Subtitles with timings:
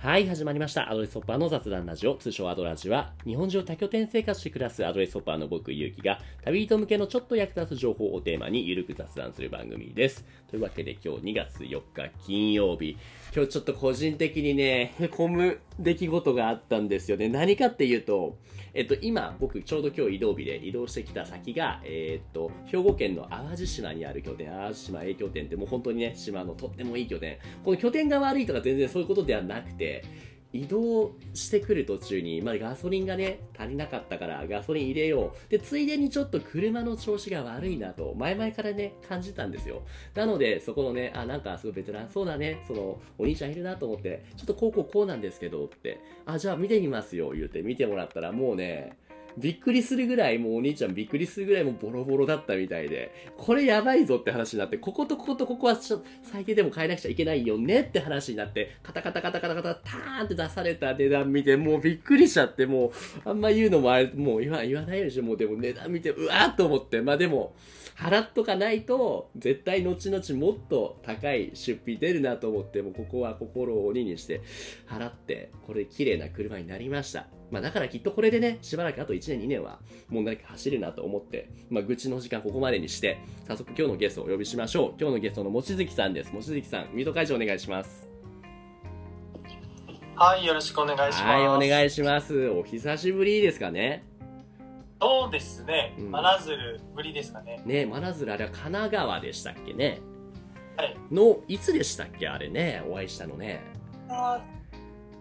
[0.00, 0.92] はい、始まりました。
[0.92, 10.24] アドレスホッパーの雑談ラジオ、通称アドラジは、日本中多拠点生活して暮らすアドレスホッパーの僕、ゆうきが、旅人向けのちょっと役立つ情報をテーマにゆるく雑談する番組です。
[10.48, 12.96] というわけで今日2月4日金曜日、
[13.34, 17.28] 今日ちょっと個人的にね、へこむ出来事があったんですよね。
[17.28, 18.38] 何かっていうと、
[18.74, 27.38] えっと、今、僕、ちょうど今日移動日で移動してきた先が、えーっと、兵庫県の淡路島にある拠点、淡路島 A 拠点ってもう本当にね、島のとってもいい拠点。
[27.64, 29.87] この拠点が悪いとか全然そういうことではなくて、
[30.52, 35.50] 移動してくる途中に、まあ、ガソリンがね、足りなかったからガソリン入れよう。
[35.50, 39.82] で、ついでにちょっと車の調子が悪いなと、前々からね、感じたんですよ。
[40.14, 48.96] なので、そこのね、あ、なんかすごいベテランそうだね、その、お兄ちゃんいるなと思って、ちょっとこうこうこうなんですけどって、あ、じゃあ見てみますよ、言うて見てもらったら、もうね、
[49.36, 55.76] びっくりするぐらい、もうお兄ちゃんびっくりするぐらいもうボロボロだったみたいで、これやばいぞって話になって、こことこことここは
[56.22, 67.54] 最低でも変えなくちゃいけないよねって話になって、カタカタカタカタカタターンって出された値段見て、もうびっくりしちゃって、もう、あんま言うのもあれ、もう言わ言わないでしょ、もうでも値段見て、うわーっと思って、まあでも、
[67.98, 74.40] 払っとかないと、絶対後々もっと高い出費出るなと思って、もうここは心を鬼にして、
[74.88, 77.26] 払って、これ綺麗な車になりました。
[77.50, 84.94] まあだからきっとこれでね、しばらくあと1年2年は問題なく走るなと思って、まあ愚痴の時間ここまでにして、早速今日のゲストをお呼びしましょう。
[85.00, 86.32] 今日のゲストの望月さんです。
[86.32, 88.08] 望月さん、ミート会場お願いします。
[90.14, 91.22] はい、よろしくお願いします。
[91.24, 92.48] はい、お願いします。
[92.48, 94.07] お久しぶりですかね。
[95.00, 96.10] そうですねうん。
[96.10, 97.62] 真鶴ぶりですかね。
[97.64, 100.00] ね、真鶴あれは神奈川でしたっけね。
[100.76, 100.96] はい。
[101.10, 102.28] の、いつでしたっけ？
[102.28, 103.60] あれね、お会いしたのね。
[104.08, 104.40] あ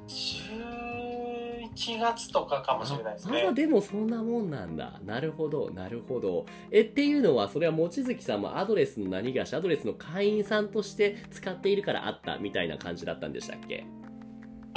[0.08, 3.54] 11月とかかもしれないですねああ。
[3.54, 13.86] でもそんなもんなんだなるほどなるほどえっていうのはそれは望月さんもアドレスの何がしアドレスの会員さんとして使っているからあったみたいな感じだったんでしたっけ？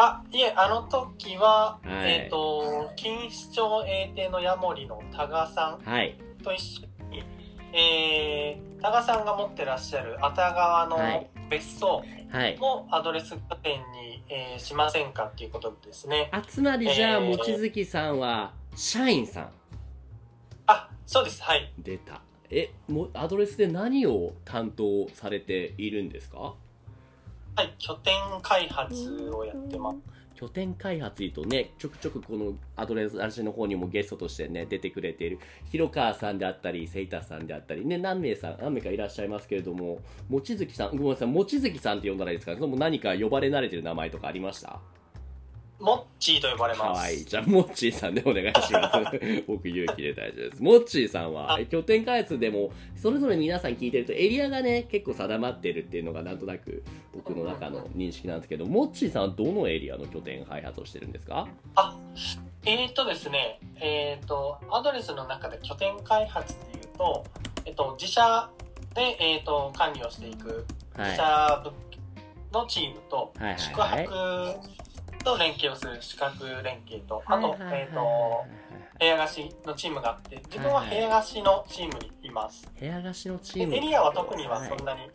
[0.03, 2.11] あ、いえ、あの時は、はい。
[2.23, 6.17] えっ、と、錦糸町英帝のヤモリの多賀さんはい。
[6.43, 7.23] と一緒に、
[7.75, 11.31] えー、多賀さんが持ってらっしゃる熱川のはい。
[11.51, 12.57] 別荘はい。
[12.59, 16.29] もアドレス拠点に、えーしませんかっていうことですね。
[16.33, 19.51] あつまりじゃあえー望月さんは社員さん。
[20.67, 21.43] あ、そうです。
[21.43, 21.71] はい。
[21.79, 22.23] 出た。
[22.49, 26.55] えもアドレスで何を担当されているんですか？
[27.61, 29.99] はい、拠点開発をやってます。
[30.35, 35.39] 拠点開発とね、ちょくちょくこのアドレス私の方にもゲストとしてね、出てくれている、
[35.71, 39.99] 広川さんであったり、セイタさんであったり、ね、何名さん、何名かいらっしゃいますけれども、
[40.31, 42.53] 望月さん、ごめんなさい、望月さんって呼んだらいいですか？
[42.53, 44.81] それとも何か呼ばれ慣れてる名前とかありました？
[45.81, 46.99] モッチーと呼ばれかます。
[46.99, 47.25] わいい。
[47.25, 49.21] じゃあ、モッチーさんでお願いします。
[49.49, 50.63] 僕、勇気で大丈夫です。
[50.63, 56.83] モッチーさんは、拠点開発でも、それぞれ皆さん聞いてると、エリアがね、結構定まってるっていうのが、なんとなく、
[57.15, 61.49] 僕の中の認識なんですけど、モッチーさんはどのエリアの拠点開発をしてるんですか？
[61.77, 61.97] あ、
[62.67, 67.25] えーとですね、えーと、アドレスの中で拠点開発っていうと、
[67.65, 68.51] えっと、自社
[68.95, 71.11] で、えーと、管理をしていくはい。
[71.13, 71.75] 自社物
[72.53, 74.71] のチームと、はいはいはい宿泊
[75.23, 78.45] と連携をする宿泊連携と、あと、えーと、
[78.99, 82.69] 部屋貸しのチームがあって、自分は部屋貸しのチームにいます。
[82.79, 83.77] 部屋貸しのチでーム。
[83.77, 85.11] エリアは特にはそんなに、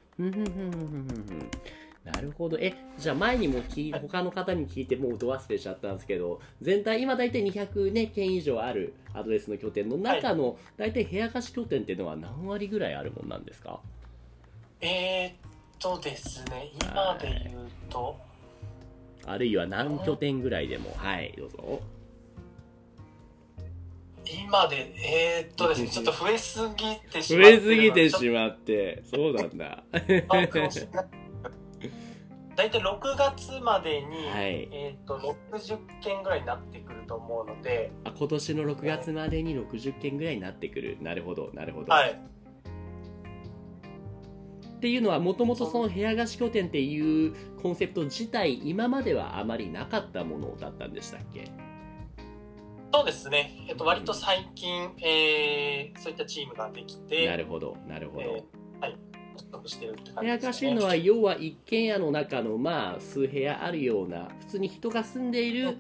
[2.04, 2.58] なるほど。
[2.60, 13.80] えじゃあ前にも聞い他の方に聞いてもうど忘れちゃったんですけど全体今大体200、ね、件以上あるアドレスの拠点の中の、大体部屋貸し拠点っていうのは何割ぐらいあるもんなんですか？
[14.82, 18.16] えーとですね、今で言うと、
[19.28, 20.94] あるいは何拠点ぐらいでも。
[20.98, 21.82] はいどうぞ。
[24.26, 29.84] 今で、えーっとですね、 ちょっと増えすぎてし増まってえすぎてしまってそうなんだ。
[32.56, 34.70] 大体6月までに、はい。
[34.72, 40.98] えーっと60件ぐらいになってくると思うので、あ今年の6月までに60件ぐらいになってくる。
[41.02, 42.20] なるほどなるほど、はい、
[44.76, 51.52] っていうのはもともとその部屋貸し拠点っていうコンセプト自体今まではあまりなかったものだったんでしたっけ？
[52.94, 58.98] そうですね、えっと、割と最近、えーそういったチームができて、なるほどなるほど、えーはい、
[59.66, 60.70] してるって感部屋じですね。
[60.70, 65.78] 貸しのは要は一軒家の中のまあ数部屋あるような普通に人が住んでいる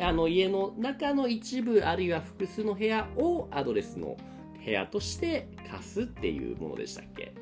[0.00, 4.16] あの家の中の一部あるいは複数の部屋をアドレスの
[4.62, 7.32] 部屋として貸すっていうものでしたっけ？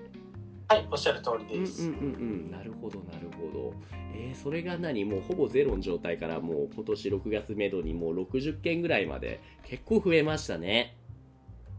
[0.76, 1.82] はい、おっしゃる通りうんうんです。
[1.82, 2.50] うんうん。
[2.50, 3.74] なるほどなるほど。
[4.14, 5.04] えー、それが何？
[5.04, 10.96] もうほぼゼロの状態からもう今年6月めどにもう60件ぐらいまで結構増えましたね。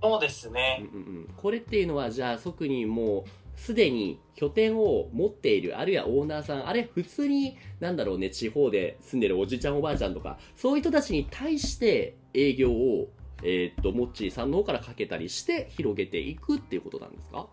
[0.01, 0.85] そうですうんね。
[0.93, 1.29] うんうん。
[1.35, 3.29] これっていうのはじゃあ即にもう
[3.59, 13.09] すでに拠点を持っている、あるいはオーナーさん、あれ普通に、なんだろうね、地方で住んでるおじちゃんおばあちゃんとか、そういう人たちに対して営業を、
[13.41, 17.47] えーっと、モッチーさんの方からかけたりして広げていくっていうことなんですか？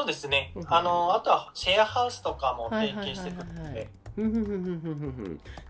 [0.00, 0.52] そうですね。
[0.54, 0.64] うん。
[0.68, 3.88] あの、あとはシェアハウスとかも提携してくるので、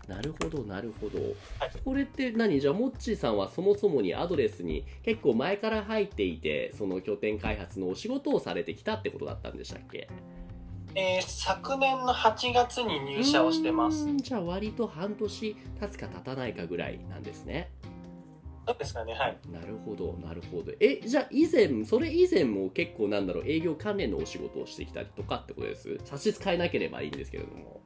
[0.07, 1.25] なるほどなるほど、は
[1.67, 1.71] い。
[1.85, 2.59] これって何？
[2.59, 10.09] じゃあモッチーさんはそもそもにアドレスに結構前から入っていてその拠点開発のお仕事をされてきたってことだったんでしたっけ？
[10.95, 14.07] えー昨年の8月に入社をしてます。
[14.17, 17.69] じゃあ割と半年経つか経たないかぐらいなんですね
[18.67, 19.37] そうですかね、はい。
[19.51, 20.71] なるほどなるほど。
[20.79, 25.99] えじゃあ以前それ以前も結構なんだろう営業関連のお仕事をしてきたりとかってことです？
[26.05, 27.81] 差し支えなければいいんですけれども。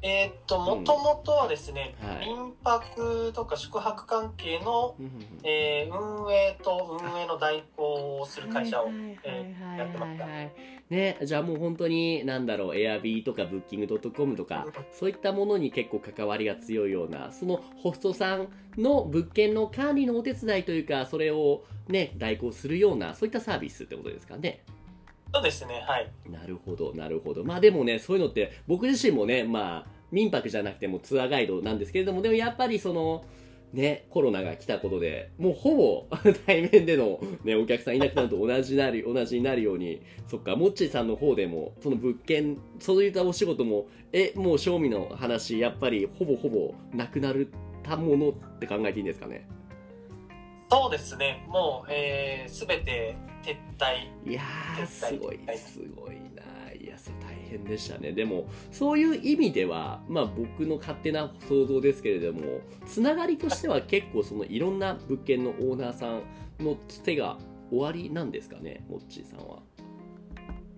[0.00, 2.26] えーっと、もともとはですね、はい。
[2.26, 5.22] 民泊とか宿泊関係の、うんうんうん。
[5.42, 10.52] えー運営と運営の代行をする会社をはいはいはいはいやってましたはい
[10.90, 18.48] ね、じゃあもう本当に、なんだろう、エアビーとかブッキングドットコムとか、そういったものに結構関わりが強いような、そのホストさん
[18.78, 24.64] の物件の管理のお手伝いというか、それをね、代行するような、そういったサービスってことですかね。
[25.34, 26.10] そうですね、はい。
[26.30, 27.44] なるほど、なるほど。
[27.44, 33.24] まあでもね、そういうのって、僕自身もね、まあ、民泊じゃなくてもツアーガイドなんですけれども、でもやっぱりその、
[33.72, 36.06] ね、コロナが来たことで、もうほぼ
[36.46, 47.48] 対面での、ね、お客さんいなくなると同じなる、同じになるように、そっか、モッチーさんの方でも、その物件、そういったお仕事も、え、もう賞味の話、やっぱりほぼほぼなくなる
[47.82, 49.46] たものって考えていいんですかね？
[50.70, 54.30] そうですね、もう、えー、すべて撤退。
[54.30, 54.42] いや
[54.86, 56.07] すごいは、いすごい
[57.48, 58.12] 変でしたね。
[58.12, 66.22] でも、そういう意味では、まあ僕の勝手な想像ですけれども、つながりとしては結構そのいろんな物件のオーナーさん
[66.58, 67.38] のつてが
[67.70, 69.58] 終わりなんですかね、モッチーさんは。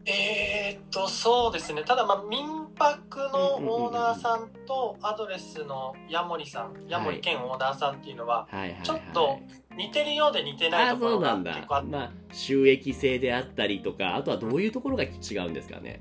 [0.07, 8.49] えー、っと、そうですね、ただ、まあ、民泊のオーナーさんとアドレスのヤモリさん、ヤモリ兼オーナーさんっていうのは。
[8.83, 9.39] ちょっと
[9.77, 11.81] 似てるようで似てないあ、ところがそうなんだ結構あ。
[11.81, 16.01] って、まあ、収益性であったりとか、あとはどういうところが違うんですかね。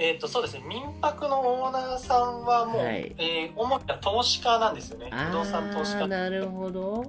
[0.00, 6.06] えーっと、そうですね、民泊のオーナーさんはもう、はいえー主には投資家なんですよね、不動産投資家。
[6.06, 7.04] なるほど。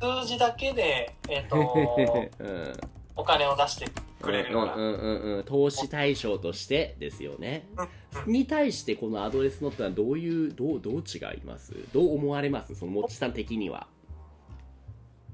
[0.00, 1.56] 数字だけで、えーっと、
[2.40, 2.72] うん
[3.18, 3.86] お金を出して
[4.20, 4.74] くれるような。
[4.74, 7.66] うんうんうんうん、投資対象としてですよね。
[7.76, 7.88] うん
[8.32, 11.74] に対してこのアドレスノートはどういうどうどう違います？
[11.92, 12.74] どう思われます？
[12.74, 13.86] そのもっちさん的には。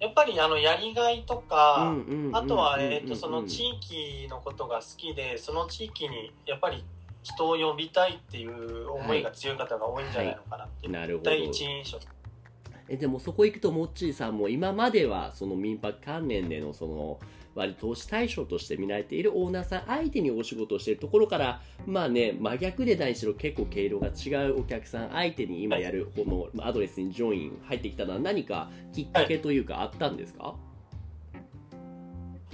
[0.02, 1.94] やっぱりあのやりがいとか、
[2.32, 6.84] あとは、えー、とその地域のことが好きでその地域にやっぱり
[7.22, 11.30] 人を呼びたいっていう思いが強い方が多いんじゃないのかなっていう、なるほど。
[11.30, 12.00] 第一印象。
[12.88, 17.20] えでもそこ行くとモッチーさんも今まではその民泊関連でのその
[17.54, 30.54] 割と投資対象として見られているオーナーさん相手にお仕事をしているところからまあね真逆でないしろ結構毛色が違うお客さん相手に今やるこのアドレスにジョイン入ってきたのは何かきっかけというかあったんですか、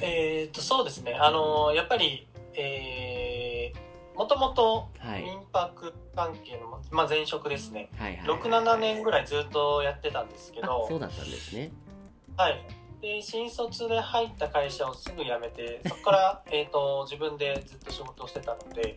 [0.01, 1.15] えっ、とそうですね。
[1.15, 7.89] あのやっぱりえー、もともとはい、民泊関係の、まあ、前職ですね。
[7.97, 11.71] はいはいはい67年ぐらいずっとやってたんですけあどそうだったんですね。
[12.37, 12.78] はい。
[13.01, 18.95] で、新卒で入った会社をすぐ辞めて、そこから、 えっと、自分でずっと仕事をしてたので、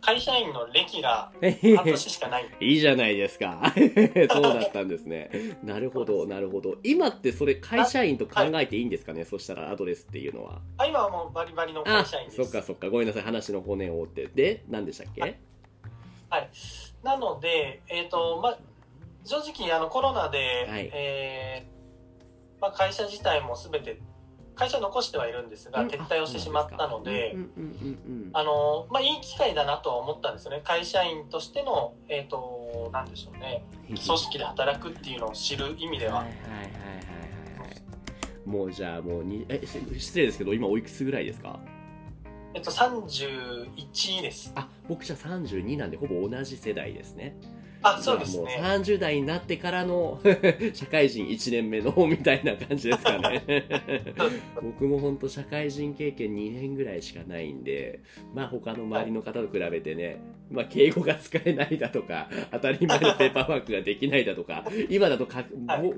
[0.00, 1.30] 会社員の歴が
[1.76, 2.46] 半年しかない。
[2.60, 3.60] いいじゃないですか。
[4.32, 5.30] そうだったんですね。
[5.62, 6.76] なるほどなるほど。
[6.82, 10.60] 今ってそれ会社員と考えていいんですかね、そしたらアドレスっていうのは。
[10.78, 12.42] あ今はもうバリバリのあ会社員です。
[12.42, 12.88] そっかそっか。
[12.88, 13.22] ごめんなさい。
[13.22, 14.26] 話の骨を折って。
[14.28, 16.50] で何でしたっけ、はい。
[17.02, 18.58] なので、えっ、と、まあ、
[19.24, 20.90] 正直、あの、コロナで、はい。
[20.94, 21.77] えー
[22.60, 24.00] まあ、会社自体もすべて、
[24.54, 25.88] 会社残してはいるんですが、うん。
[25.88, 27.36] 撤退をしてしまったので、
[28.32, 30.60] あの、まあ、いい機会だなとは思ったんですよね。
[30.64, 33.64] 会社員としての、えっ、と、なんでしょうね。
[33.90, 36.64] うん組織で働くっていうのを知る意味では、はいはいはいはいはい。
[36.64, 41.58] はいもうじゃあもうにえし失礼ですけど今おいくつぐらいですか？
[42.54, 44.52] えっと、31です。
[44.56, 47.36] あ僕じゃあ32なんでほぼ同じ世代ですね
[47.82, 48.60] あ、そうですもうね。
[48.62, 50.20] 30代になってからの
[50.74, 53.42] 社会人1年目のみたいな感じですかね。
[54.60, 58.00] 僕も本当社会人経験2年ぐらいしかないんで
[58.34, 60.20] まあ他の周りの方と比べてね、
[60.50, 65.92] まあ敬語が使えないだとか当たり前のペーパーワークができないだとか今だとか、はい。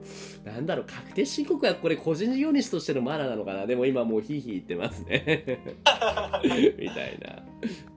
[0.44, 3.66] なんだろう確定申告はこれ個人事業主としてのマナーなのかな。
[3.66, 5.60] でも今もうヒーヒー言ってますね
[6.78, 7.42] みたいな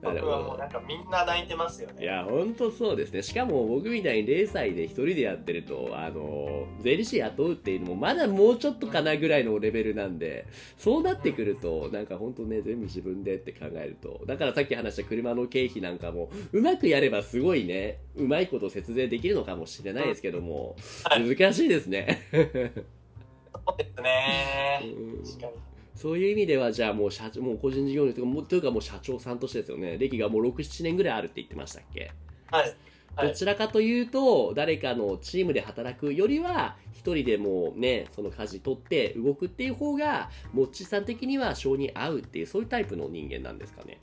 [0.02, 2.02] 僕はもうなんかみんな泣いてますよね。
[2.02, 3.22] いや、ほんとそうですね。
[3.22, 10.46] しかも僕みたいに0歳で一人でやってると、あの、税理士雇うっていうのもまだもうちょっとかなぐらいのレベルなんで、
[10.76, 22.20] そうなってくると、なんかほんとね、全部自分でって考えると、だからさっき話した車の経費なんかも、うまくやればすごいね、うまいこと節税できるのかもしれないですけども、はい難しいですね。
[22.32, 24.82] そうですね。
[24.82, 25.73] うん確かに。
[25.94, 29.96] そういう意味では、じゃあもう社長、もう個人事業主というか、もうというかもう社長さんとしてですよね。
[29.98, 32.10] 歴がもう6、7年ぐらいあるって言ってましたっけ？
[32.50, 32.62] はい。
[32.62, 44.00] はいどちらかというと、誰かのチームで働くよりは、一人でもうね、その舵取って動くっていう方が、もっちさん的には性に合うっていう、そういうタイプの人間なんですかね？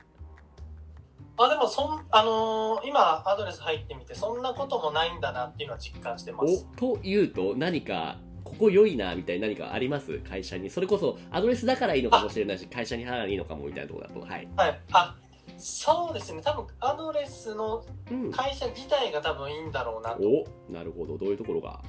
[1.38, 6.66] あでもそん、あのー今アドレス入ってみてそんなこともないんだなっていうのは実感してます。
[6.78, 8.18] お、というと、何か、
[8.62, 10.20] ここ良いな、みたいな何かあります？
[10.20, 10.70] 会社に。
[10.70, 14.20] それこそ、アドレスだからいいのかもしれないし、会社に払ういいのかも、みたいなところだと。
[14.22, 14.48] はい。
[14.56, 14.80] はい。
[14.92, 15.16] あ、
[15.58, 16.44] そうですね。
[16.44, 18.32] 多分アドレスのうん。
[18.32, 20.22] 会社自体が多分いいんだろうなと。
[20.22, 21.18] お、なるほど。
[21.18, 21.82] どういうところが？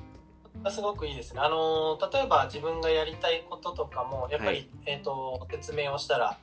[0.71, 1.41] すごくいいですね。
[1.41, 6.39] あのー例えば自分がやりたいこととかもやっぱり、はいえっ、と説明をしたら、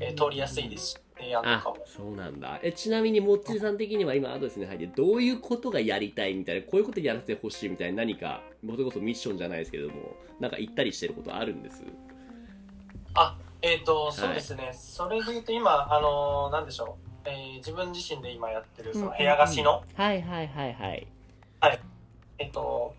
[0.00, 1.78] えー通りやすいですし、提案かも。
[1.86, 11.82] そうなんだえちなみにもっちりさん的には今アドレスに入ってどういうことがやりたいみたいなこういうことやらせてほしいみたいな何かそれこそミッションじゃないですけどもなんか言ったりしてることあるんです？
[13.14, 14.72] あ、えっ、と、そうですね。
[14.72, 17.28] それで言うと今、あのーなんでしょう。
[17.28, 21.06] えー自分自身で今やってるその部屋貸しの、はいはいはいはい
[22.38, 22.94] えっ、と、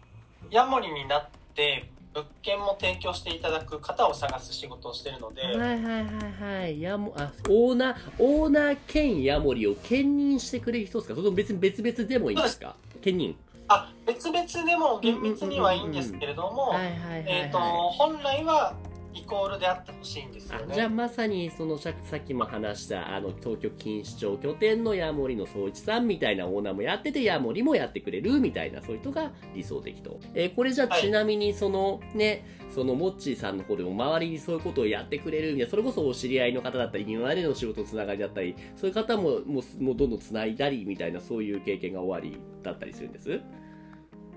[0.51, 6.81] ヤモリになって物件も提供していただく方を探す仕事をしてるので、はいはいはいはい。
[6.81, 11.15] やもあオーナーオーナー兼ヤモリを兼任してくれる人ですか？
[11.15, 12.75] それとも別に別々でもいいんですか？
[13.01, 13.35] 兼任。
[13.67, 18.73] あ、別々でも厳密にはいいんですけれども、はいはいはい、はいえっ、と、本来は
[19.13, 20.65] イコールであってほしいんですよね。
[20.69, 31.01] あじゃあまさにそのささっきも話したあの東京錦糸町拠点のヤモリの総一さんみたいなオーナーもやっててヤモリもやってくれるみたいなそういう人が理想的と、えーこれじゃあはい。
[31.01, 43.41] ちなみにそのねそのモッチーさんの方でも周りにそういうことをやってくれるみたいなそれこそお知り合いの方だったり今までの仕事つながりだったりそういう方ももうもうどんどんつないだりみたいなそういう経験が終わりだったりするんです？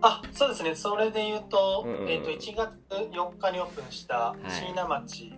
[0.03, 0.75] あ、そうですね。
[0.75, 4.51] それで言うと、えっ、と、1月4日にオープンしたい。
[4.51, 5.33] 椎名町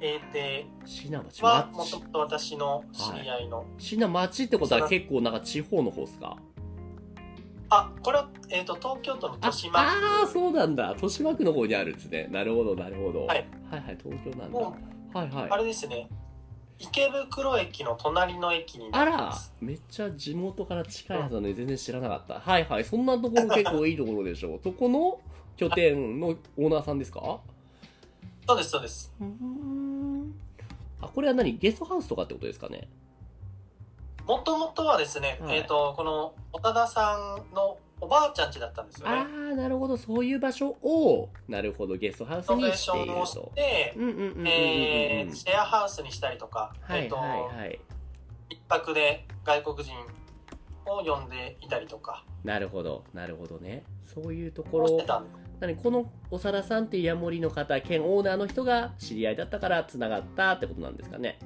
[0.00, 2.02] 英邸椎名町は、もと町？
[2.02, 6.36] もと私の知り合いの、椎名町ってことは結構なんか地方の方ですか？
[7.70, 9.80] あ、これは、えっ、と、東京都のあ豊島。
[9.80, 10.88] あー区そうなんだ。
[10.90, 12.28] 豊島区の方にあるんですね。
[12.30, 14.58] なるほどなるほど、はい、はいはい東京なんだ。
[14.60, 14.76] も
[15.14, 15.50] はいはい。
[15.50, 16.06] あれですね、
[16.82, 19.52] 池袋駅の隣の駅になあらります。
[19.60, 22.40] めっちゃ地元から近いはずなのに全然知らなかった。
[22.40, 22.84] はいはい。
[22.84, 24.60] そんなところ結構いいところでしょう。
[24.64, 25.20] そこの
[25.56, 27.38] 拠点のオーナーさんですか？
[28.48, 29.12] そうです、そうです。
[29.20, 30.34] うーん。
[31.00, 31.56] あこれは何？
[31.56, 32.88] ゲストハウスとかってことですかね？
[34.26, 35.58] もともとはですね、はい。
[35.58, 39.52] えっ、と、この岡田さんのおばあちゃん家だったんですよあね。
[39.52, 39.96] あなるほど。
[39.96, 47.58] そういう場所をなるほどゲストハウスにしているションをしとて、えーシェアハウスにしたりとか、えっ、と、はいはい。
[47.58, 47.80] はい
[48.50, 49.94] 一泊で外国人
[50.84, 52.24] を呼んでいたりとか。
[52.42, 53.84] なるほどなるほどね。
[54.04, 54.84] そういうところ。
[54.84, 55.30] をしてたんで
[55.60, 61.38] 何この長田さんっていうヤモリの方兼オーナーの人が知り合いだったからつながったってことなんですかね。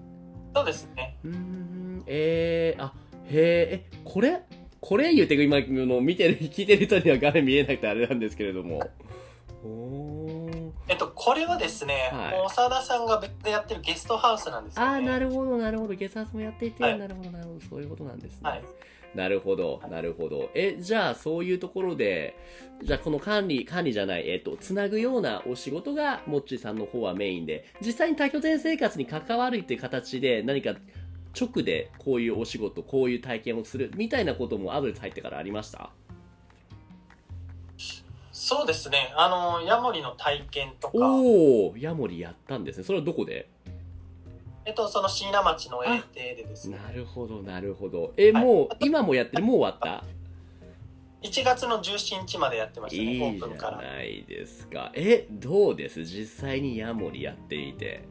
[0.55, 1.19] そうですね。
[1.23, 2.95] うーんえー、あ
[3.27, 4.43] へーえこれ
[4.87, 8.89] これ言うて今の見てる聞いてる人には画面見えなくてあれなんですけれども。
[10.87, 12.55] えっと、これはですね、はい。
[12.57, 14.89] 長田さんが別でやってるゲストハウスなんですよ、ね。
[14.89, 15.95] ああなるほどなるほど。
[15.95, 16.99] ゲスハウスもやっていて、はい。
[17.01, 17.61] なるほどなるほど。
[17.69, 18.63] そういうことなんですね、はい。
[19.17, 20.51] なるほど、なるほど。
[20.55, 22.37] え、じゃあ、そういうところで、
[22.85, 30.77] じゃあ、この管理、管理じゃない、えっ、と、つなぐようなお仕事が、もっちーさんの方はメインで、実際に多拠点生活に関わるっていう形で、何か、
[31.39, 35.91] 直でこういうお仕事、こういう体験をする、みたいなこともアドレス入ってからありました？
[38.33, 39.13] そうですね。
[39.17, 42.85] あの、ヤモリの体験とか、おー、ヤモリやったんですね。
[42.85, 43.49] それはどこで？
[44.65, 48.13] えっと、その椎名町の英邸でですね、なるほど、なるほど。
[48.17, 49.43] え、はいもう、今もやってる？
[49.43, 50.05] もう終わった
[51.23, 53.79] ？1月の17日までやってましたね、オいいじゃープンから。
[53.79, 54.93] ないですか。
[54.95, 56.05] え、どうです？
[56.05, 58.03] 実際にヤモリやっていて。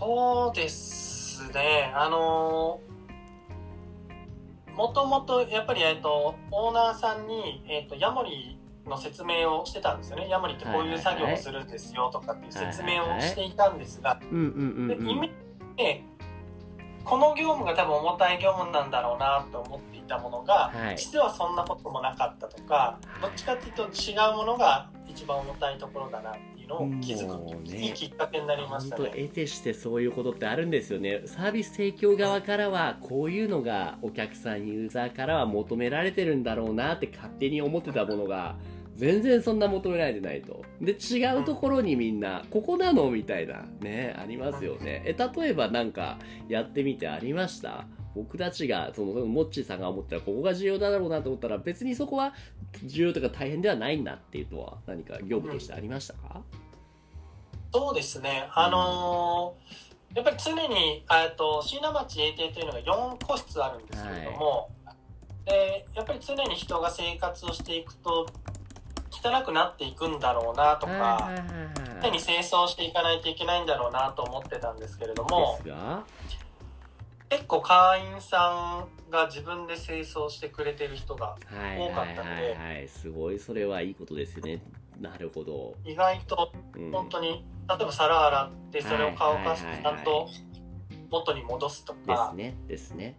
[0.00, 1.92] そうですね。
[1.94, 2.80] あの
[4.76, 10.28] もともとやっぱり、えっと、オーナーさんに、えっと、ヤモリの説明をしてたんですよね。
[10.28, 15.30] ヤモリってこういう作業をするんですよとかっていう説明をしていたんですが、イメージ
[15.76, 16.04] で
[17.04, 26.34] この業務が多分重たい業務なんだろうなと思っていたものが、はい実はそんなこともなかったとかどっちかっていうと違うものが一番重たいところだなっ
[26.66, 26.72] て
[27.12, 29.10] いういうのを気づく、ね、きっかけになりましたね。
[29.10, 31.22] 得てしてそういうことってあるんですよね。
[31.26, 38.56] サービス提供側からはこういうのがお客さんユーザーからは求められてるんだろうなって勝手に思ってたものが
[38.94, 40.62] 全然そんな求められてないと。
[40.80, 45.02] で違うところにみんなここなのみたいなねありますよね。
[45.06, 47.86] え例えばなんかやってみてありました？
[48.14, 52.34] 僕たちが、その、モッチーさんが思ったら、ここが重要だろうなと思ったら、別にそこは
[52.84, 56.42] 重要とか大変ではないんだっていうのは、何か業務としてありましたか、
[57.72, 58.48] そうですね。
[58.52, 64.92] あのー、やっぱり常に、えっと、椎名町永定というのが4個室あるんですけれども、は
[65.46, 68.26] い、で、やっぱり常に人が生活をしていくと、
[69.10, 71.30] 汚くなっていくんだろうなとか、
[72.02, 75.58] 常に清掃していかないといけないんだろうなと思ってたんですけれども、
[77.32, 81.34] 結構会員さんが自分で清掃してくれてる人が
[81.78, 84.60] 多かったので、はい、すごいそれはいいことですよね。
[85.00, 85.74] なるほど。
[85.82, 86.52] 意外と
[86.92, 90.28] 本当に、うん、例えば皿洗ってそれを乾かしてちゃんと
[91.10, 93.16] 元に戻すとか、ですねですね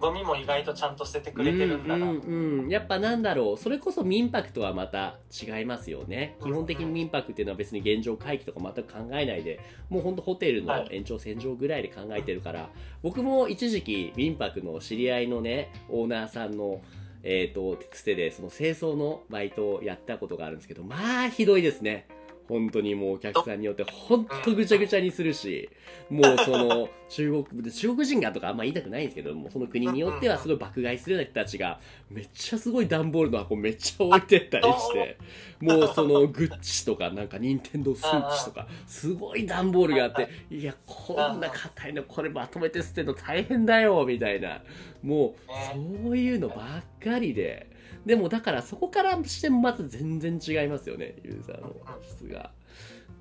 [0.00, 3.56] ゴミも意外とちゃんと捨ててくれてるんだな、うんうん、やっぱなんだろう。
[3.58, 6.36] それこそ民泊とはまた違いますよね。
[6.42, 12.70] 基本的に民泊っていうのは別に現状回帰とか全く考えないでもうほんとホテルの延長線上ぐらいで考えてるから、はい、
[13.02, 16.80] 僕も一時期民泊の知り合いのねオーナーさんの
[17.22, 22.06] えっ、ー、と、つてで、その清掃のバイトをやったことがあるんですけど、まあ、ひどいですね。
[22.48, 25.68] 本当にもうお客さんによって本当ぐちゃぐちゃにするし、
[26.08, 31.78] もうその中国、中国人がとかあんま言いたくないんですけども、その国によってはすごい爆買いするような人たちが、
[32.10, 35.18] めっちゃすごい段ボールの箱めっちゃ置いてったりして、
[35.60, 44.62] もうそのグッチとかなんか任天堂スイッチとか、すごい段ボールがあって、いや、こんな硬いのこれまとめて捨てるの大変だよ、みたいな。
[45.02, 45.50] もう、
[46.04, 52.50] そういうのばっかりで、でもだからそこからしてもまず全然違いますよね、ユーザーの質が。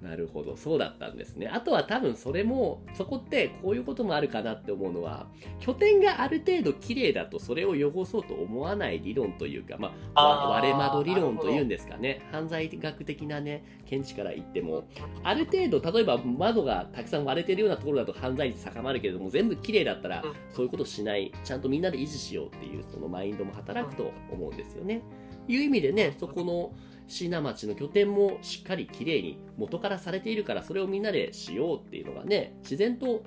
[0.01, 1.47] なるほど、そうだったんですね。
[1.47, 5.27] あとは多分それも、そこってこういうこともあるかなって思うのは、
[5.59, 12.21] 拠点がある程度綺麗だとそれを汚そうと思わない理論というか、まあ、割れ窓理論というんですかね。
[12.31, 14.87] 犯罪学的なね、見地から言っても、
[15.23, 25.01] ある程度、例えば窓がたくさん割れてるようなところだと犯罪率高まるけれども、全部綺麗だったら、そういうことしない、ちゃんとみんなで維持しようっていう、そのマインドも働くと思うんですよね。
[25.47, 26.71] いう意味でね、そこの、
[27.07, 33.23] 椎名町の拠点もしっかりきれいに元からされているからそれをみんなでしようっていうのがね自然と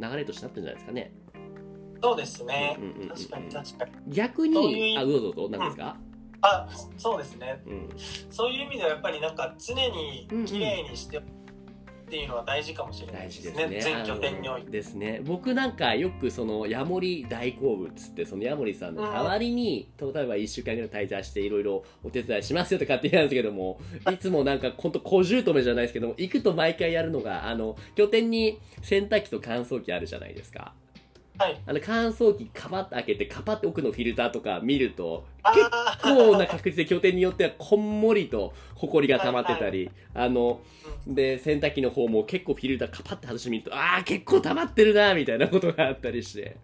[0.00, 1.12] 流れとしてなってるんじゃないですかね。
[2.00, 4.14] そうですね、うんうんうん、確かに確かに。
[4.14, 7.88] 逆にあどうぞどう何ですか、うん、あそうですね、うん、
[8.30, 11.20] そういう意味ではやっぱりなんか常にきれいにして
[12.08, 13.52] っていうのは大事かもしれないですね。
[13.52, 14.70] すね全拠点において。
[14.70, 15.20] ですね。
[15.24, 23.78] 僕なんかよくそのヤモリ大好物ってそのヤモリさんの代わりに、うん、例えば1週間ぐらい滞在していろいろお手伝いしますよとかって言うんですけども、
[24.10, 30.72] いつもなんかほんと小姑じゃないですけども、行くと毎回やるのが、あの、拠点に洗濯機と乾燥機あるじゃないですか。
[31.38, 35.24] はい、あの乾燥機カパッと開けてカパッと奥のフィルターとか見ると
[35.54, 35.70] 結
[36.02, 40.60] 構な確率で拠点によってはこんもりとホコリが溜まってたり、はいはい、あの、
[41.06, 46.56] で洗濯機の方も結構フィルターカパッと外してみるとああ結構溜まってるなみたいなことがあったりして。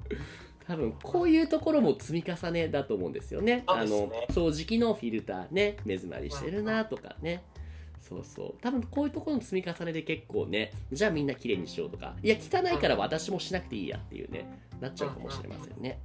[0.66, 3.56] 多分こういうところも積み重ねだと思うんですよね。
[3.56, 3.64] ね。
[3.66, 7.42] あの掃除機のフィルターね目詰まりしてるなとかね。
[8.08, 8.54] そうそう。
[8.60, 12.14] 多分こういうところの積み重ねで結構ねじゃあみんな綺麗にしようとか。
[12.22, 15.98] いや汚いから私もしなくていいやっていうねなっちゃうかもしれませんね。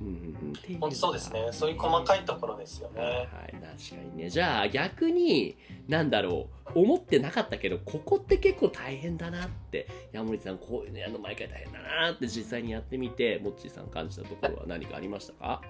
[0.00, 1.48] うんうんうん、そうですね。
[1.50, 3.00] そういう細かいところですよね。
[3.02, 3.66] はい、確か
[4.14, 4.30] にね。
[4.30, 5.56] じゃあ逆に
[5.88, 6.58] なんだろう。
[6.74, 9.88] 思ってなかったけどここって結構大変だなって。
[10.12, 15.62] 山森さんこういうのやるの毎回大変だなって実際にやってみてもっちーさん感じたところは何かありましたか？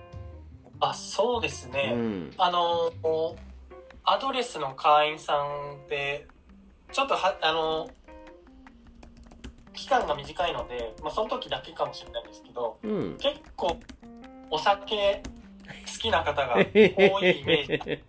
[0.80, 2.92] あそうですね、うん、あの
[4.10, 6.26] アドレスの会員さんで
[6.92, 7.90] ちょっとはあの
[9.74, 13.78] 期間が短いので、まあ、その時だけかもしれないんですけど、うん、結構
[14.50, 15.22] お酒
[15.66, 17.74] 好きな方が多いイメージ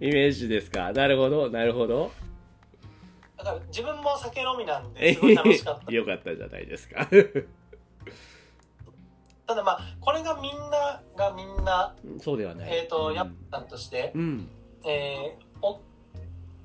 [0.00, 0.92] イメージですか？
[0.92, 2.10] なるほどなるほど。
[3.36, 5.92] だから自分も酒飲みなんで すごい楽しかった。
[5.92, 7.06] よかったじゃないですか。
[9.46, 12.72] ただまあこれがみんながみんなそうではない。
[12.72, 14.48] えっ、ー、と、うん、やったんとして、うん
[14.84, 15.80] えー、お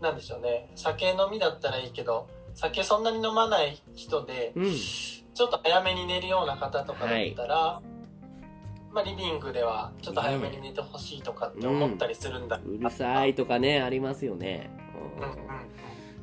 [0.02, 0.70] なんでしょうね。
[0.76, 2.28] 酒飲みだったらいいけど
[2.58, 14.72] 酒そんなに飲まない人で、うん、ちょっと早めに寝るような方とかだったら、はい、まあ、リビングではちょっと早めに寝てほしいとかって思ったりするんだ、うん、うるさいとかねありますよね、
[15.20, 15.38] うん、うん、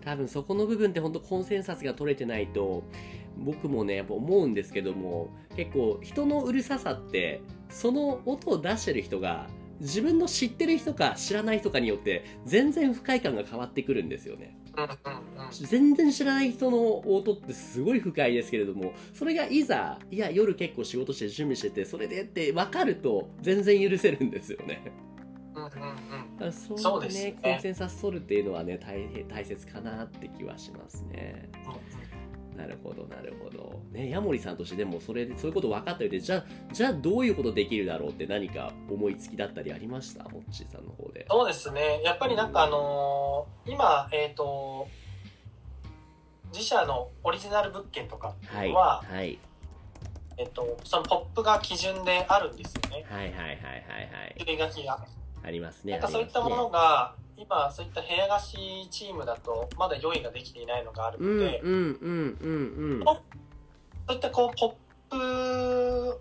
[0.04, 2.82] 多分そこの部分って本当コンセンサスが取れてないと
[3.38, 9.46] 僕もねやっぱ思うんですけども結構人のうるささってその音を出してる人が
[9.80, 14.56] 自分の知ってる人か知らない人かによって全然不快感が変わってくるんですよね。
[15.52, 24.82] 全然知らない人の音ってすごい不快ですけれどもそれがいざいや夜結構仕事して準備しててそれでって分かると全然許せるんですよね。
[25.54, 25.70] うんうんうん
[26.36, 31.48] だからそうねですねコンセンサス取るっていうのはね大変大切かなって気はしますね。
[32.56, 33.43] なるほどなるほど。
[33.94, 40.24] ねヤモリさんとしてでもそれでそういうこと分かったようでじゃあじゃあどういうことできるだろうって何か思いつきだったりありました？
[40.24, 41.26] モッチーさんの方で。
[41.30, 44.86] そうですねやっぱりなんかあのー今えっ、と
[46.52, 49.38] 自社のオリジナル物件とかはいは、はい
[50.36, 53.54] えっとそのポップが基準であるんですよねはいはいはいはいは
[54.36, 54.98] い注意書きが
[55.44, 55.92] ありますね。
[55.92, 61.80] なんかそういったものが、今そういった部屋貸しチームだとまだ用意ができていないのがあるうんうんので、うんうん
[63.00, 63.04] うん。
[64.06, 64.74] そういったこうポッ
[65.10, 66.20] プ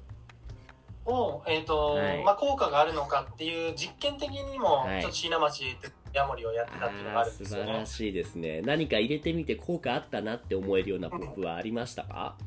[1.06, 2.24] を、えーとはい。
[2.24, 5.02] まあ、効果があるのかっていう実験的にも、はい。
[5.02, 7.66] ちょっと椎名町でヤモリをやってたっていうのがあるんですよね。
[7.72, 7.86] 晴ら。
[7.86, 8.62] しいですね。
[8.62, 12.38] 何か入れてみて効果あったなって思えるようなポップはありましたか、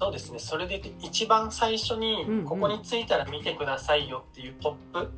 [0.00, 0.38] そうですね。
[0.38, 2.44] それで一番最初にうんうん。
[2.44, 5.10] ここに着いたら見てくださいよっていうポップ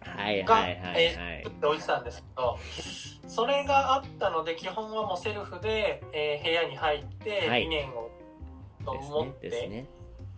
[0.00, 1.02] はいが、はいはいはい。
[1.02, 2.58] えー作っておいてたんですけど
[3.26, 7.62] それがあったので基本はもうセルフで、えー部屋に入ってはい。
[7.62, 8.10] 理念を
[8.90, 9.86] ですね持って、ですね。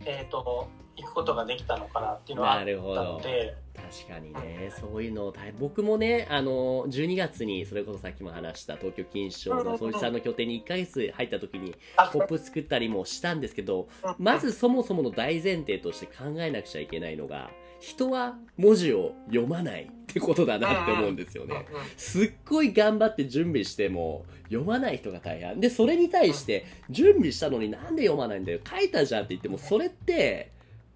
[0.07, 3.21] えー、と行くことができたのかなっていうのはあなったの。
[3.21, 17.51] で確かにね、そういうの大僕もね、あの、12月に、それこそさっきも話した東京錦糸町の総一さんの拠点に1ヶ月入った時に、あポップ作ったりもしたんですけど、まずそもそもの大前提として考えなくちゃいけないのが、
[17.85, 21.67] 人は文字を読まないってことだなって思うんですよね。
[21.99, 25.61] すっごい頑張って準備しても読まない人が大半。
[25.61, 30.51] でそれに対して準備したのになんで読まないんだよ書いたじゃんって言ってもそれって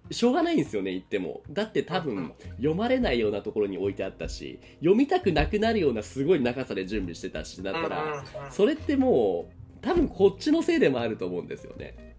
[0.09, 1.41] しょうがないんですよね言っても。
[1.51, 12.15] だって多分読まれないようなところに置いてあったし読みたくなくなるようなすごい長さで準備してたしだったらうんそれってもう多分こっちのせいでもあると思うんですよね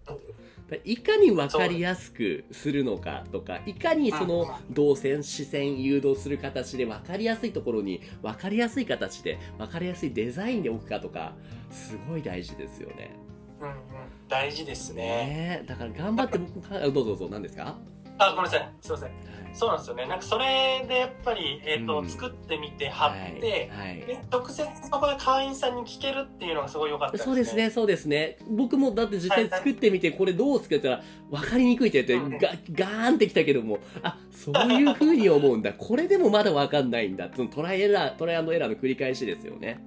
[0.85, 11.35] いかに分かりやすくするのかとかいかにその動線視線誘導する形で分かりやすいところに分かりやすい形で分かりやすいデザインで置くかとか
[11.71, 13.11] すごい大事ですよね。
[13.61, 13.75] うんうん。
[14.29, 15.03] 大事ですね。
[15.03, 15.67] ねえ。
[15.67, 17.79] だから頑張って僕かどうぞどうぞ何ですか？
[18.21, 18.73] あ、ごめんなさい。
[18.81, 19.11] すいません。
[19.53, 20.07] そうなんですよね。
[20.07, 27.25] なんかそれでやっぱり、えっ、と、うん作ってみて貼って、はい、はいで直接そこで会員さんに聞けるっていうのがすごい良かったですね。
[27.27, 27.57] そうです。
[27.57, 28.39] ね、そうですね。
[28.49, 35.73] 僕もだって実際作ってみて、これどう作ったら分かりにくいって言って、ガガーンってきたけども、あ、そういう風に思うんだ。
[35.73, 37.29] これでもまだ分かんないんだ。
[37.35, 39.85] そのトライエラー、トライアンドエラーの繰り返しですよね。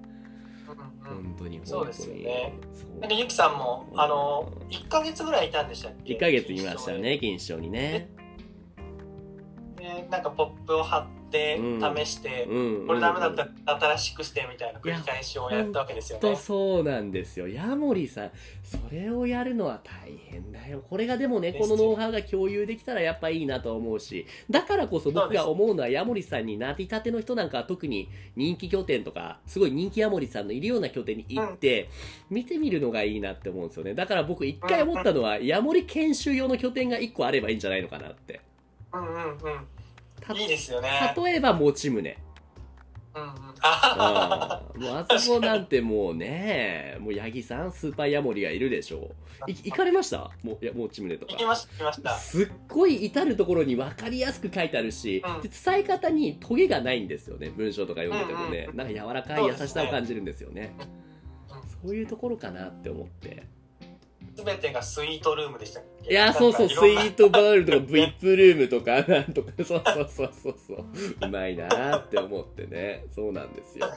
[1.03, 2.53] 本当に、そうですよね
[3.01, 6.91] なんかゆきさんも、あの、1ヶ月ぐらいいたんでしたっけ？1ヶ月いました。
[6.93, 8.09] ね、錦糸町にね。
[9.83, 12.87] で、なんかポップを貼ってうん、試して、うん。
[12.87, 16.35] これダメだったら新しくしてみたいな繰り返しをやったわけですよとね。
[16.35, 17.47] そうなんですよ。
[17.47, 18.31] ヤモリさん、
[18.63, 20.83] それをやるのは大変だよ。
[20.87, 31.89] これがでもね、このノウハウが共有できたらやっぱいいなと思うし、だからこそ僕が思うのは、ヤモリさんになりたての人なんかは特に人気拠点とか、すごい人気ヤモリさんのいるような拠点に行って、
[32.29, 33.95] 見てみるのがいいなって思うんですよね。
[33.95, 38.39] だから僕一回思ったのは、ヤモリ研修用の拠点が一個あればいいんじゃないのかなって。
[38.93, 39.72] うんうんうん。
[40.25, 40.89] たいいですよね。
[41.17, 42.17] 例えば、持ち胸。
[43.15, 43.29] うんうん。
[43.61, 49.11] あうんもうあそこなんてもうね、もう八木さん、スーパーヤモリがいるでしょ
[49.47, 49.51] う。
[49.51, 50.31] い行かれました？
[50.41, 51.45] もう、いや、もうチムネとか行き。
[51.45, 52.15] ました、行きました。
[52.17, 57.49] すっごい至るところに分かりやすく書いてあるし、うんで伝え方にトゲがないんですよね。
[57.55, 58.59] 文章とか読んでてもね。
[58.63, 60.75] うんうんなんか柔らかい優しさを感じるんですよね。
[60.79, 61.03] うん
[61.83, 63.43] そういうところかなって思って。
[64.35, 66.11] すべてがスイートルームでしたっけ？
[66.11, 70.85] いや、そうそう、スイートバールとか VIP ルームとか、なんとか、そうそうそうそうそう。
[71.21, 73.05] うまいなーって思ってね。
[73.11, 73.87] そうなんですよ。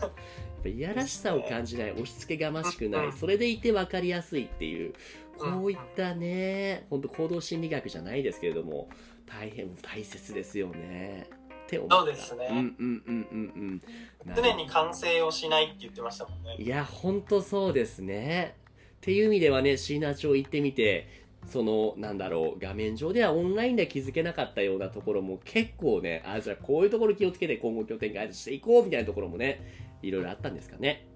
[0.64, 4.94] いやらしさを感じない、押し付けがましくない、それでいて分かりやすいっていう、
[5.38, 8.88] こういったね、本当行動心理学じゃないですけれども、
[9.26, 11.28] 大変大切ですよね。
[11.66, 13.82] って思ったそうですねうんうんうんうん
[14.26, 14.34] うん。
[14.36, 16.56] 常に完成をしないって言ってましたもんね。
[16.58, 18.56] いや、ほんとそうですね。
[19.06, 21.06] っていう意味ではね、椎名町行ってみて、
[21.46, 31.06] その、なんだろう、画面上ではオンラインでは気づけなかったようなところも結構ね、あ、じゃあこういうところ気をつけて今後拠点開発していこうみたいなところもね、いろいろあったんですかね。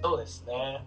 [0.00, 0.52] そうですね。
[0.54, 0.84] なる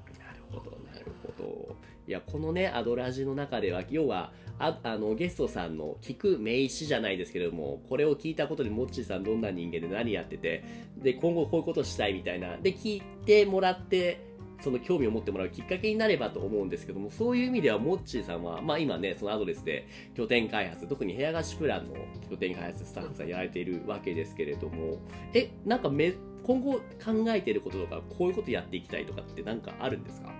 [0.50, 1.76] ほど、なるほど。
[2.08, 10.64] いや、このね、アドラジの中では、要は、ああのゲストさんの聞く名詞じゃないですけれども、これを聞いたことで、モッチーさんどんな人間で何やってて、
[10.96, 14.29] で、今後こういうことしたいみたいな、で、聞いてもらって、
[14.62, 21.96] その興味を持ってもらうきっかけになればと思うんですけども、そういう意味では、モッチーさんは、まあ今ね、そのアドレスで拠点開発、特に部屋貸しプランの
[22.30, 24.98] 拠点開発スタッフさんやられているわけですけれども、
[25.34, 26.82] え、なんかめ、今後考
[27.28, 30.34] えていることとか、こういうことやっていきたいとかってなんかあるんですか？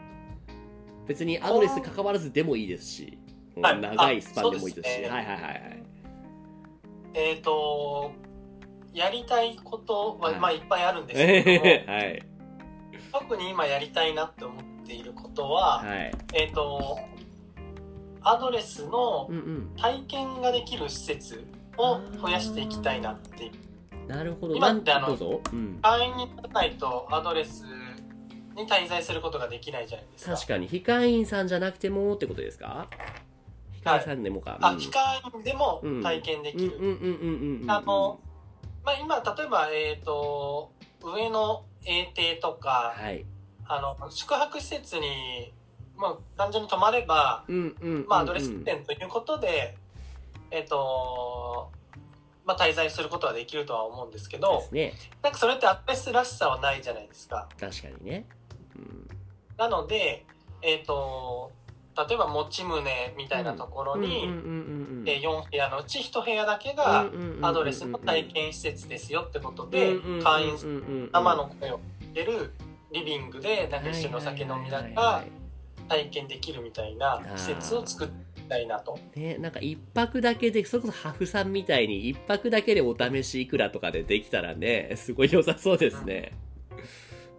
[1.08, 3.18] 別にアドレス関わらずでもいいですし、
[3.56, 3.82] はい。
[3.82, 5.10] 長いスパンでもいいですし、すね。
[5.10, 5.84] はいはいはいはい。
[7.14, 8.12] えっ、と、
[8.94, 10.40] やりたいことは、はい。
[10.40, 12.29] まあいっぱいあるんですけれども、 はい。
[13.12, 16.12] 特に今やりたいなって思っていることは、はい。
[16.34, 17.00] えっ、と、
[18.22, 19.30] アドレスの。
[19.78, 21.46] 体験ができる施設
[21.78, 24.08] を増やしていきたいなっていう。
[24.08, 24.56] なるほど。
[24.56, 25.80] 今ってあのどうん。
[25.82, 27.64] 会員にならないとアドレス
[28.56, 30.34] に滞在することができないじゃないですか。
[30.34, 32.88] 確かに、非会員さんじゃなくてもってことですか？
[33.72, 34.58] 非会員さんでもか。
[34.62, 36.76] あ、うん非会員でも体験できる。
[36.76, 37.72] うんうんうんうんうん。
[37.72, 38.20] あの、
[38.84, 40.72] まあ、今、例えば、えっ、と、
[41.04, 43.26] 上の英邸とか、はい。
[43.66, 45.52] あの、宿泊施設に、
[45.98, 48.08] まあ、単純に泊まれば、うんうんうんうん。
[48.08, 49.76] まあ、アドレス店ということで、
[50.52, 51.72] えっ、と、
[52.46, 54.94] まあ、滞在することはできるとは思うんですけでど、すね。
[55.24, 57.50] なんかそれってアドレスらしさはないじゃないですか。
[57.60, 58.26] 確かにね。
[58.76, 59.10] うん
[59.58, 60.26] なので、
[60.62, 61.52] えっ、と、
[62.08, 62.82] 例えば持ち棟
[63.18, 64.26] みたいなところに、
[65.06, 67.10] えー4部屋のうち1部屋だけが
[67.42, 72.52] アドレスの体験施設ですよってことで、会員員生の声を聞ける
[72.92, 75.24] リビングでなんか一緒にお酒飲みながら
[75.88, 78.12] 体験できるみたいな施設を作り
[78.50, 79.00] たいなと。
[79.16, 86.34] ね、なんか一泊だけで、それこそハフさんみたいに一泊だけでお試しいくらとかでできたらね、すごい良さそうですね。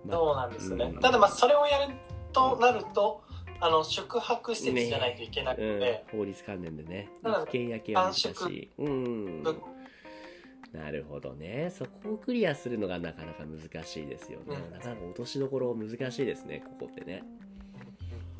[0.06, 0.84] まあそうなんですね。
[0.84, 1.00] うん。
[1.00, 1.94] ただまあそれをやる
[2.32, 3.22] となると、
[3.60, 7.10] あの宿泊施設じゃないといけなくて、うん、法律関連でね。
[7.22, 8.22] ただ一軒家系は難し。
[8.22, 9.42] 短縮いうん。
[9.42, 9.56] ぶ
[10.72, 11.72] なるほどね。
[11.76, 14.70] そこをクリアするのがなかなか難しいですよね、うん。
[14.70, 17.22] なかなか落としどころ難しいですねここってね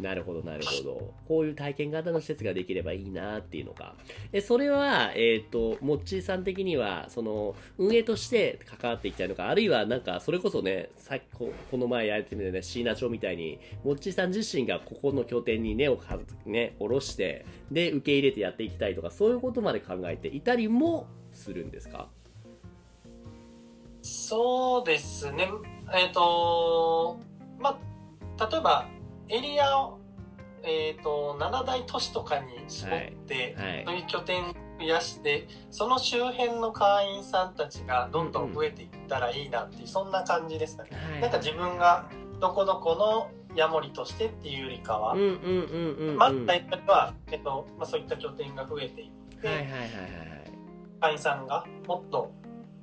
[0.01, 1.15] なるほどなるほど。
[1.27, 3.95] こういう体験型の施設ができればいいなっていうのか。
[4.33, 22.09] えそれはえっ、とモッチーさん的にはその運営として関わっていきたいのかあるいはなんかそれこそねさっきここの前やれてみてね椎名町みたいにモッチーさん自身がここの拠点に根をかね下ろしてで受け入れてやっていきたいとかそういうことまで考えていたりもするんですか？
[24.03, 25.47] そうですね。
[25.95, 27.19] えっ、と、
[27.59, 27.79] ま
[28.39, 28.89] あ、例えば
[29.31, 30.01] エリアを、
[30.63, 33.85] えっ、と、7大都市とかに絞って、はい。
[33.87, 34.45] そういう拠点
[34.79, 40.91] 増やして、その周辺の会員さんたちがどんどん増えていったらいいなっていう、そんな感じですかね。
[40.93, 41.21] はい。
[41.21, 42.09] なんか自分が
[42.41, 45.37] どこどこのヤモリとしてっていうよりかは、うんうんうん
[45.99, 46.17] うんうん。
[46.17, 49.81] まず最初は、えっとまあ、そういった拠点が増えていって、はいはいはい
[51.01, 52.31] 会員さんがもっと、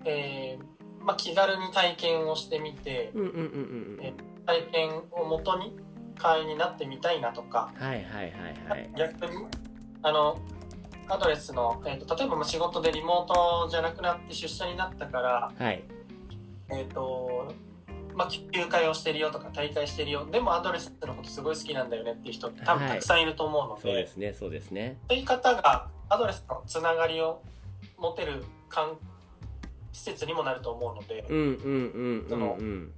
[0.04, 5.76] えーまあ、気軽に体験をしてみてうんうんうんうん体験をもとに
[6.18, 7.72] 会員になってみたいなとか。
[7.76, 8.90] はいはいはいはい。
[8.96, 9.46] 逆に
[10.04, 10.40] あの
[11.08, 15.84] アドレスの、えー、と例えばまあ仕事でリモートじゃなくなって出社になったから、はい。
[16.70, 17.54] えーと
[18.14, 20.28] まあ、休会をしてるよとか大会してるよ。
[20.32, 24.98] でもアドレスのことすごい好きなんだよねっていう人多分はいたくさんいると思うので,、そうですねそうですね。
[25.08, 27.42] そういう方がアドレスのつながりを
[27.98, 28.98] 持てる関
[29.94, 32.94] 施設にもなると思うので、うんうんうんうんうん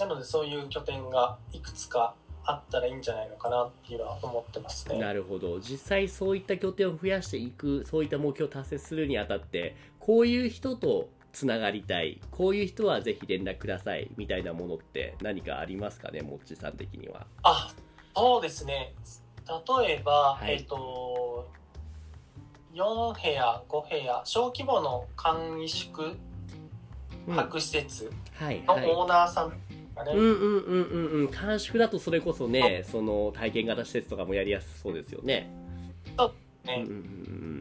[0.00, 4.98] なのでそういう拠点がいくつかあったらいいんじゃないのかなっていうのは思ってますね。
[4.98, 5.60] なるほど。
[5.60, 12.20] 実際そういった拠点を増やしていくそういった目標を達成するにあたってこういう人とつながりたい。
[12.30, 16.22] こういう人はぜひ連絡くださいみたいなものって何かありますかね？
[16.22, 17.26] もっちさん的には。
[17.42, 17.70] あ
[18.16, 18.94] そうですね。
[19.78, 20.52] 例えば、はい。
[20.52, 21.48] えっ、と
[22.74, 26.16] 4部屋5部屋小規模の簡易宿
[27.28, 27.34] うん。
[27.36, 28.90] 泊施設はいのはい。
[28.90, 29.52] オーナーさん
[30.04, 31.28] がね、うんうんうんうんうん。
[31.28, 35.50] 短縮だとそれこそねその体験型施設とかもやりやすそうですよね。
[36.64, 36.84] ね。
[36.86, 36.96] うんうんうんう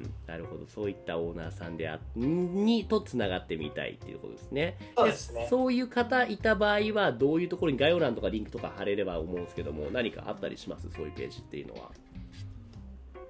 [0.08, 0.14] ん。
[0.28, 0.66] なるほど。
[0.68, 4.78] そういったオーナーさんであにとつながってみたいっていうことですね。
[4.98, 5.48] そうですね。
[5.50, 10.90] そういう方いた場合はどういうところに概要欄とかリンクとか貼れれば思うんですけども何かあったりします？
[10.92, 11.92] そういうページっていうのは。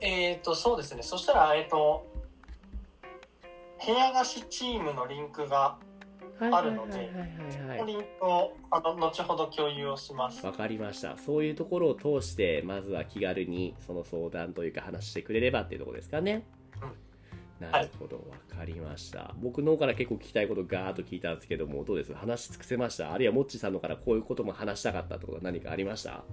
[0.01, 1.03] えっ、とそうですね。
[1.03, 2.07] そしたらえっ、と
[3.85, 5.77] 部屋貸しチームのリンクが
[6.39, 7.67] あるのではいはいはい。
[7.67, 10.45] はいはいリンクをあの後ほど共有をします。
[10.45, 11.17] わかりました。
[11.17, 16.45] そういうところを通してまずは気軽にその相談というか話してくれればっていうところですかね、
[17.59, 18.17] なるほど。
[18.17, 18.21] わ
[18.57, 19.33] かりました。
[19.41, 22.13] 僕の方から結構聞きたいことガーッと聞いたんですけどもどうです？
[22.13, 23.11] 話し尽くせました？
[23.11, 26.23] あるいはもっちさんのからこういうことも話したかったってことは何かありました？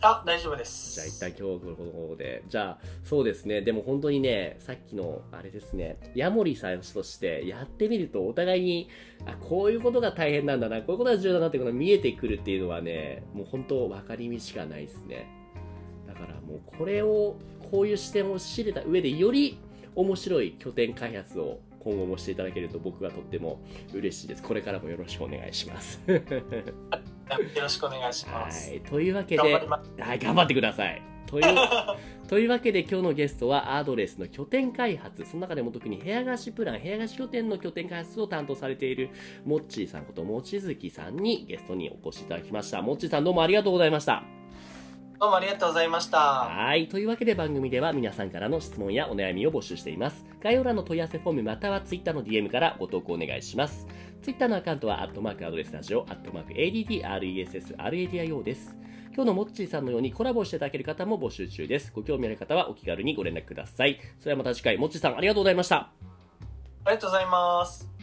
[0.00, 0.94] あ、大丈夫です。
[0.94, 2.44] じゃあ一旦今日この方で。
[2.48, 3.62] じゃあ、そうですね。
[3.62, 8.88] でも本当にね、さっきの、あれですね、ヤモリさんとしてやってみると、お互いに、
[9.26, 15.26] あ、こういうことが大変なんだな、こういうことが重要だなってことが見えてくるっていうのはね、もう本当分かりみしかないですね。
[16.06, 17.36] だからもうこれを、
[17.72, 19.58] こういう視点を知れた上で、より
[19.96, 23.60] 面白い拠点開発を今後もしていただけると僕はとっても
[23.94, 24.42] 嬉しいです。
[24.42, 26.00] これからもよろしくお願いします。
[26.06, 26.20] よ
[27.62, 28.70] ろしくお願いします。
[28.70, 28.80] はい。
[28.80, 29.42] というわけで。
[29.42, 31.02] はい、頑張ってください。
[31.28, 31.44] という
[32.26, 39.10] というわけで今日のゲストはアドレスの拠点開発その中でも特に部屋貸しプラン部屋貸し拠点の拠点開発を担当されている
[39.44, 44.37] モッチーさんこと望月さんにゲストにお越しいただきましたモッチーさんどうもありがとうございました
[45.20, 46.18] どうもありがとうございました。
[46.18, 46.88] はい。
[46.88, 50.24] というわけで番組では皆さんからの質問やお悩みを募集しています。
[50.40, 53.88] 概要欄の問い合わせフォームまたは Twitter の DM からご投稿お願いします。
[54.22, 58.76] Twitter のアカウントは、アットマークアドレスラジオ、アットマーク ADDRESSRADIO です。
[59.12, 61.90] 今日のモッチーさんのようにコラボしていただける方も募集中です。
[61.92, 63.98] ご興味ある方はお気軽にご連絡ください。
[64.20, 65.76] それではまた次回、モッチーさんありがとうございました。
[65.76, 67.97] ありがとうございます。